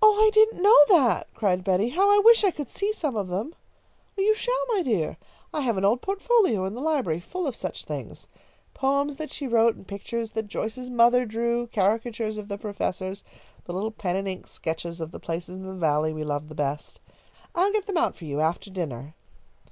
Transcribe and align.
"Oh, 0.00 0.14
I 0.24 0.30
didn't 0.32 0.62
know 0.62 0.76
that!" 0.90 1.26
cried 1.34 1.64
Betty. 1.64 1.88
"How 1.88 2.08
I 2.08 2.20
wish 2.20 2.44
I 2.44 2.52
could 2.52 2.70
see 2.70 2.92
some 2.92 3.16
of 3.16 3.26
them!" 3.26 3.56
"You 4.16 4.32
shall, 4.32 4.64
my 4.68 4.80
dear! 4.84 5.16
I 5.52 5.62
have 5.62 5.76
an 5.76 5.84
old 5.84 6.00
portfolio 6.02 6.66
in 6.66 6.74
the 6.74 6.80
library, 6.80 7.18
full 7.18 7.48
of 7.48 7.56
such 7.56 7.84
things. 7.84 8.28
Poems 8.74 9.16
that 9.16 9.32
she 9.32 9.48
wrote 9.48 9.74
and 9.74 9.88
pictures 9.88 10.30
that 10.30 10.46
Joyce's 10.46 10.88
mother 10.88 11.26
drew; 11.26 11.66
caricatures 11.66 12.36
of 12.36 12.46
the 12.46 12.58
professors, 12.58 13.24
the 13.64 13.72
little 13.72 13.90
pen 13.90 14.14
and 14.14 14.28
ink 14.28 14.46
sketches 14.46 15.00
of 15.00 15.10
the 15.10 15.18
places 15.18 15.56
in 15.56 15.64
the 15.66 15.72
Valley 15.74 16.12
we 16.12 16.22
loved 16.22 16.48
the 16.48 16.54
best. 16.54 17.00
I'll 17.52 17.72
get 17.72 17.86
them 17.88 17.98
out 17.98 18.14
for 18.14 18.26
you, 18.26 18.40
after 18.40 18.70
dinner. 18.70 19.14